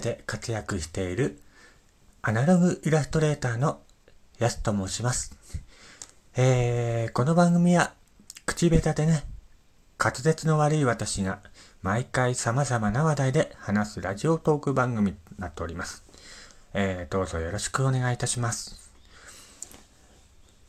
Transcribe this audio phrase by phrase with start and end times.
[0.00, 1.40] で活躍している
[2.22, 3.80] アナログイラストレーターの
[4.38, 5.36] やすと申します。
[6.36, 7.92] えー、この番組は
[8.46, 9.24] 口下手でね、
[9.98, 11.40] 滑舌の悪い私が
[11.82, 16.02] 毎回様々な話題で話すラジオトーク番組になっております。
[16.74, 18.90] えー、どうぞよろしくお願いいたします。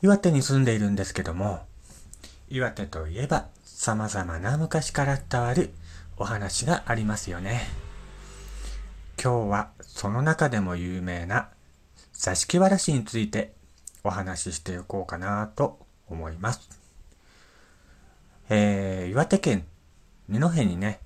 [0.02, 1.66] 岩手に住んでいるんですけども、
[2.48, 5.72] 岩手といえば様々な昔から伝わる
[6.16, 7.91] お話がありますよね。
[9.22, 11.48] 今日はその中でも有名な
[12.12, 13.52] 座敷わらしについて
[14.02, 16.68] お話ししていこうかなと思います。
[18.50, 19.64] えー、岩手県
[20.28, 20.98] 二戸にね、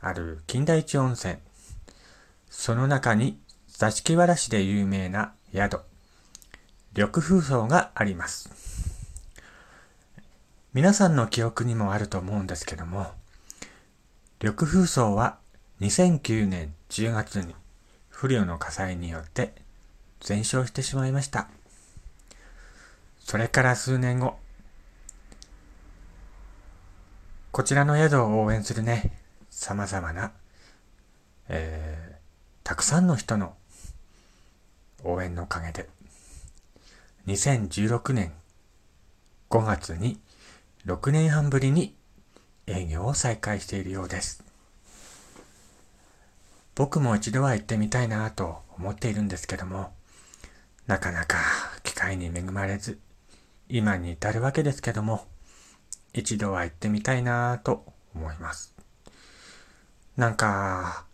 [0.00, 1.36] ある金田一温泉。
[2.48, 3.38] その中に
[3.68, 5.82] 座敷わらしで有名な宿、
[6.96, 8.48] 緑風荘があります。
[10.72, 13.08] 皆さんの記憶にもあると思うんですけども、
[14.40, 15.36] 緑風荘は
[15.82, 17.54] 2009年10月に
[18.08, 19.54] 不慮の火災によって
[20.20, 21.48] 全焼してしまいました。
[23.20, 24.36] それから数年後、
[27.52, 29.16] こちらの宿を応援するね、
[29.50, 30.32] 様々な、
[31.48, 32.16] えー、
[32.64, 33.54] たくさんの人の
[35.04, 35.88] 応援のおかげで、
[37.28, 38.32] 2016年
[39.48, 40.20] 5月に
[40.86, 41.94] 6年半ぶりに
[42.66, 44.49] 営業を再開しているようです。
[46.80, 49.92] 僕も一度は行ってみたいなと思っているんですけども、
[50.86, 51.36] なかなか
[51.82, 52.98] 機会に恵まれず、
[53.68, 55.26] 今に至るわけですけども、
[56.14, 58.74] 一度は行ってみたいなと思います。
[60.16, 61.04] なんか、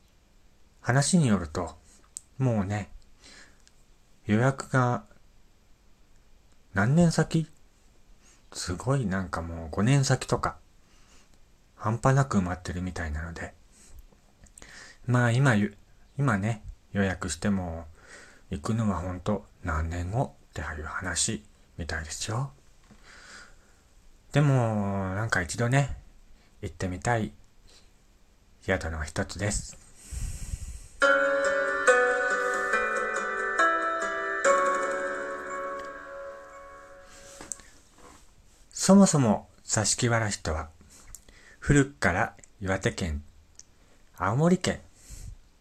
[0.82, 1.74] 話によると、
[2.38, 2.88] もうね、
[4.26, 5.02] 予約が
[6.74, 7.48] 何年先？
[8.52, 10.58] すごいなんかもう5年先とか、
[11.74, 13.55] 半端なく埋まってるみたいなので、
[15.06, 15.54] まあ今、
[16.18, 16.62] 今ね、
[16.92, 17.86] 予約しても
[18.50, 21.44] 行くのは本当何年後っていう話
[21.78, 22.50] みたいですよ。
[24.32, 25.96] でも、なんか一度ね、
[26.60, 27.30] 行ってみたい
[28.62, 29.76] 宿の一つです。
[38.72, 40.68] そもそも座敷わらしとは、
[41.60, 43.22] 古くから岩手県、
[44.16, 44.80] 青森県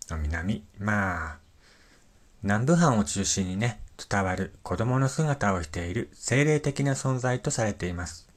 [0.10, 1.38] の南、まあ、
[2.44, 3.80] 南部藩を中心にね、
[4.10, 8.28] 伝わる子供の姿をしている精霊的な存在とされています。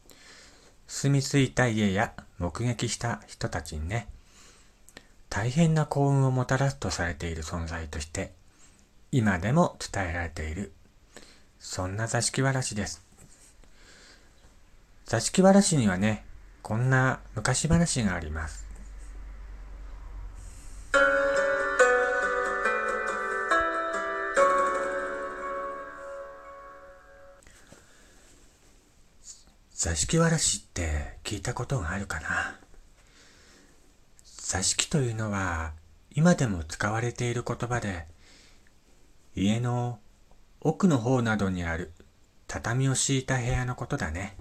[0.86, 4.08] 住み着いた家や目撃した人たちにね、
[5.28, 8.32] 大変な幸運をもたらすとされている存在として、
[9.12, 10.72] 今でも伝えられている、
[11.60, 13.02] そんな座敷わらしです。
[15.04, 16.24] 座敷わらしにはね、
[16.62, 18.67] こんな昔話があります。
[29.78, 32.58] 座敷わらしって聞いたことがあるかな？
[34.24, 35.70] 座敷というのは
[36.12, 38.06] 今でも使われている言葉で
[39.36, 40.00] 家の
[40.60, 41.92] 奥の方などにある
[42.48, 44.36] 畳を敷いた部屋のことだね。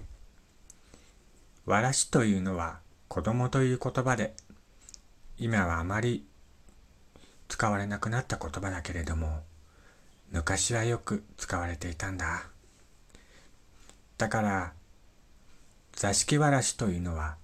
[1.66, 4.34] わらしというのは子供という言葉で、
[5.38, 6.26] 今はあまり
[7.46, 9.44] 使われなくなった言葉だけれども、
[10.32, 12.42] 昔はよく使われていたんだ。
[14.16, 14.72] だから、
[15.98, 17.34] 座敷わらしというのは、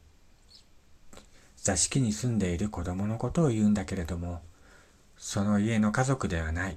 [1.56, 4.42] 座敷に住んでいる子供のことを言うんだけれども、
[5.18, 6.76] その家の家族ではない。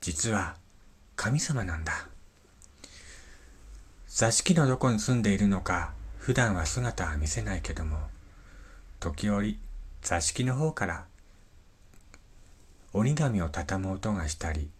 [0.00, 0.54] 実は
[1.16, 2.06] 神様なんだ。
[4.06, 7.98] 座敷のどこに住んでいるのか普段は姿は見せないけども、
[9.00, 9.58] 時折
[10.02, 11.06] 座敷の方から
[12.92, 14.70] 折り紙を畳む音がしたり、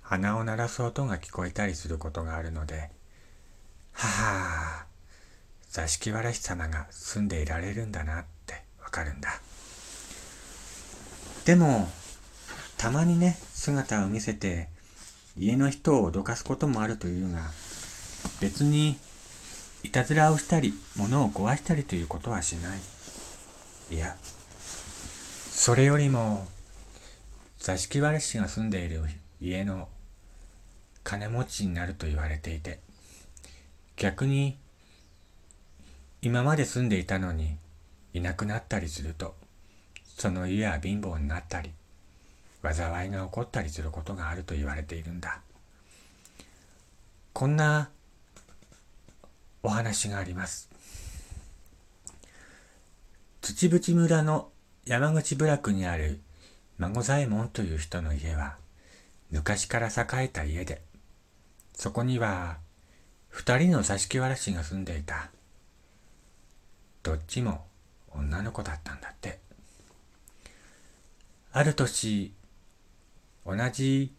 [0.00, 2.88] 鼻を鳴らす音が聞こえたりすることがあるので、
[3.92, 4.85] はは
[5.76, 9.28] 座敷わらし様が住んでいられるんだなってわかるんだ。
[11.44, 11.86] でも、
[12.78, 14.70] たまにね、姿を見せて、
[15.36, 17.50] 家の人を脅かすこともあるというが、
[18.40, 18.96] 別に
[19.82, 22.80] いたずらをしたり、物を壊したりということはしない。
[23.90, 24.16] いや、
[25.50, 26.48] それよりも、
[27.58, 29.02] 座敷わらしが住んでいる
[29.42, 29.90] 家の
[31.04, 32.80] 金持ちになると言われていて、
[33.98, 34.56] 逆に、
[36.26, 37.56] 今まで住んでいたのに
[38.12, 39.36] いなくなったりすると、
[40.18, 41.70] その家は貧乏になったり、
[42.64, 45.38] 災いが起こったりすることがあると言われているんだ。
[47.32, 47.90] こんな
[49.62, 50.68] お話があります。
[53.40, 54.48] 土淵村の
[54.84, 56.18] 山口部落にある
[56.78, 58.56] 孫左衛門という人の家は
[59.30, 60.82] 昔から栄えた家で、
[61.76, 62.56] そこには
[63.28, 65.30] 二人の座敷わらしが住んでいた。
[67.06, 67.64] どっちも
[68.10, 69.38] 女の子だったんだって。
[71.52, 72.32] ある年、
[73.46, 74.12] 同じ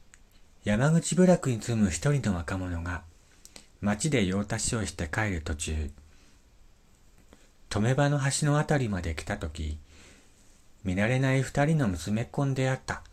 [0.64, 3.04] 山口部落に住む一人の若者が
[3.82, 5.92] 町で用足しをして帰る途中、
[7.70, 9.78] 止め場の橋のあたりまで来たとき、
[10.86, 13.04] 見慣れない二人の娘っ子に出会った。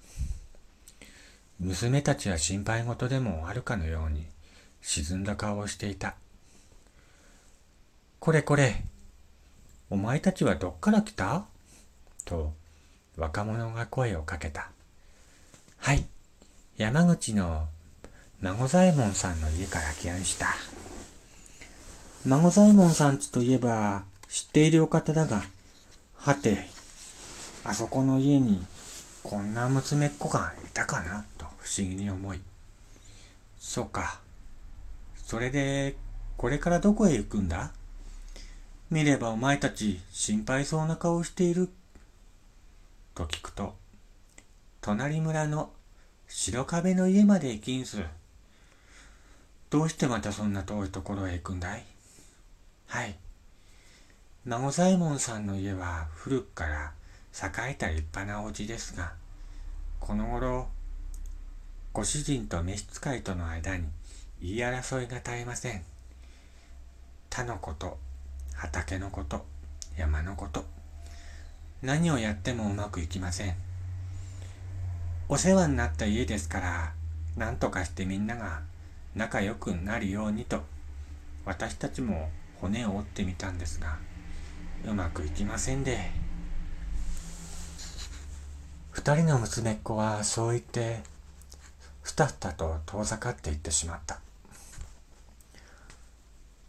[1.58, 4.24] 娘たちは心配事でもあるかのように
[4.82, 6.14] 沈んだ顔をしていた。
[8.20, 8.84] これこれ、
[9.90, 11.44] お前たちはどっから来た？
[12.24, 12.52] と
[13.16, 14.70] 若者が声をかけた。
[15.78, 16.04] はい、
[16.76, 17.66] 山口の
[18.40, 20.48] 孫左衛門さんの家から来やんした。
[22.26, 25.42] 孫左衛門さんちといえば知っているお方だが、
[26.16, 26.66] はて、
[27.64, 28.64] あそこの家に
[29.22, 31.24] こんな娘っ子がいたかな？
[31.38, 32.40] と不思議に思い。
[33.58, 34.20] そうか。
[35.26, 35.96] それで、
[36.36, 37.70] これからどこへ行くんだ？
[38.90, 41.68] 見ればお前たち心配そうな顔している。
[43.14, 43.74] と聞くと、
[44.80, 45.70] 隣村の
[46.28, 48.02] 白壁の家まで行きんす。
[49.70, 51.84] どうしてまたそんな遠いところへ行くんだい？
[52.86, 53.16] はい。
[54.44, 56.92] 孫左衛門さんの家は古くから
[57.32, 59.14] 栄えた立派なお家ですが、
[59.98, 60.68] この頃、
[61.92, 63.86] ご主人と召使いとの間に
[64.40, 65.82] 言い争いが絶えません。
[67.30, 67.98] 他のこと、
[68.54, 69.44] 畑のこと、
[69.96, 70.64] 山のこと、
[71.82, 73.54] 何をやってもうまくいきません。
[75.28, 76.92] お世話になった家ですから、
[77.36, 78.62] 何とかしてみんなが
[79.14, 80.62] 仲良くなるようにと、
[81.44, 82.30] 私たちも
[82.60, 83.98] 骨を折ってみたんですが、
[84.86, 86.10] うまくいきませんで。
[88.90, 91.02] 二人の娘っ子はそう言って、
[92.02, 94.20] ふたふたと遠ざかっていってしまった。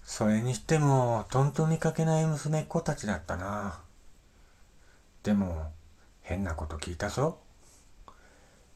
[0.05, 3.79] それにしても、とんと見かけない娘っ子たちだったな。
[5.23, 5.71] でも、
[6.21, 7.39] 変なこと聞いたぞ。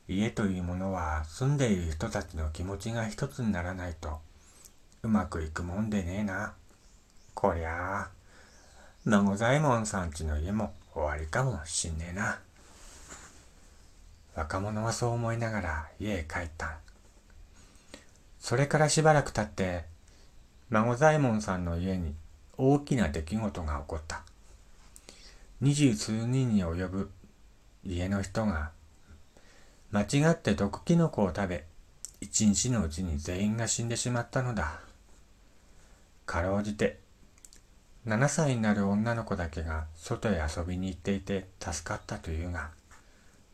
[0.08, 4.20] 家というものは住んでいる人たちの気持ちが一つにならないと
[5.04, 6.54] うまくいくもんでねえな。
[7.36, 8.10] こりゃあ、
[9.06, 12.40] 孫左衛門さんちの家も終わりかもしんねえな。
[14.36, 16.80] 若者はそう思いながら家へ帰った。
[18.40, 19.86] それからしばらく経って、
[20.70, 22.14] 孫左衛門さんの家に
[22.58, 24.24] 大きな出来事が起こった。
[25.62, 27.12] 二十数人に及ぶ
[27.84, 28.72] 家の人が
[29.92, 31.66] 間違って毒キノコを食べ、
[32.22, 34.80] 一日のうちに全員が死んでしまったのだ。
[36.28, 37.00] かろうじて、
[38.06, 42.70] 7歳になる女の子だけが外へ遊びに行っていて助かったというが、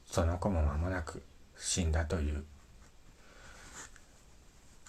[0.05, 1.23] その子も間もなく
[1.57, 2.43] 死んだという。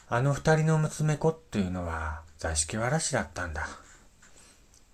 [0.08, 3.66] あの二人の娘子っていうのは座敷わらしだったんだ。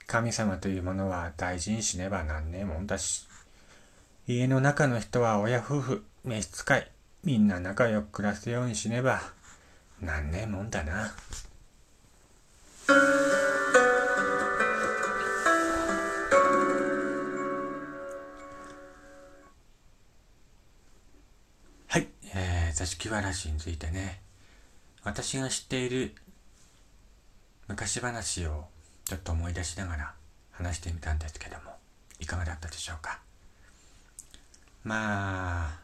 [0.07, 3.29] 神様というものは大事にしねばなんねえもんだし。
[4.27, 6.91] 家の中の人は親夫婦、召使い、
[7.25, 9.21] みんな仲良く暮らすようにしねば
[10.01, 11.13] なんねえもんだな
[21.89, 22.73] はいえ。
[22.75, 24.23] 座敷わらしについてね、
[25.05, 26.15] 私が知っている
[27.69, 28.67] 昔話を
[29.05, 30.15] ちょっと思い出しながら
[30.53, 31.73] 話してみたんですけども、
[32.21, 33.19] いかがだったでしょうか？
[34.85, 35.79] まあ、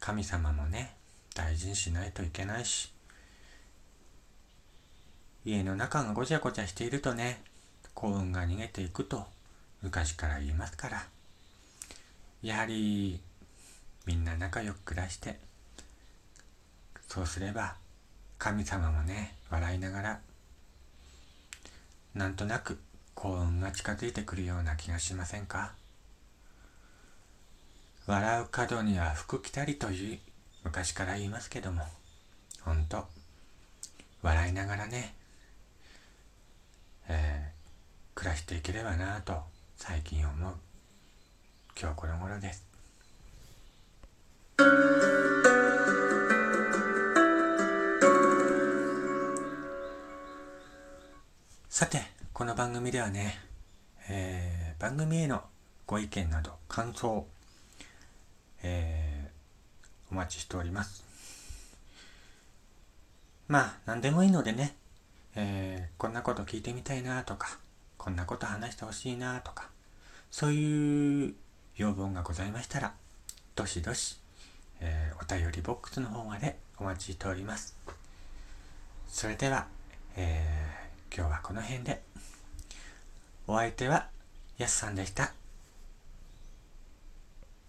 [0.00, 0.96] 神様もね、
[1.34, 2.92] 大事にしないといけないし、
[5.44, 7.42] 家の中がごちゃごちゃしているとね、
[7.94, 9.24] 幸運が逃げていくと
[9.82, 11.06] 昔から言いますから、
[12.42, 13.20] やはり
[14.06, 15.38] みんな仲良く暮らして
[17.08, 17.76] そうすれば
[18.44, 20.20] 神様もね笑いながら
[22.14, 22.78] なんとなく
[23.14, 25.72] 幸運が近づいてくるような気がしませんか？
[28.06, 30.18] 笑う角には服着たりという
[30.62, 31.84] 昔から言いますけども
[32.60, 33.06] ほんと
[34.20, 35.14] 笑いながらね、
[37.08, 39.40] えー、暮らしていければなぁと
[39.76, 40.54] 最近思う。
[41.80, 42.62] 今日この頃です。
[51.76, 52.00] さて、
[52.32, 53.36] この番組ではね、
[54.08, 55.42] えー、番組への
[55.86, 57.26] ご意見など感想、
[58.62, 61.02] えー、お待ちしております。
[63.48, 64.76] まあ、何でもいいのでね、
[65.34, 67.58] えー、こんなこと聞いてみたいなとか、
[67.98, 69.68] こんなこと話してほしいなとか、
[70.30, 71.34] そういう
[71.76, 72.94] 要望がございましたら、
[73.56, 74.20] どしどし、
[74.80, 77.76] え、お便りボックスの方までお待ちしております。
[79.08, 79.66] それでは、
[80.14, 80.83] えー、
[81.16, 82.02] 今日はこの辺で。
[83.46, 84.08] お相手は、
[84.58, 85.43] やすさんでした。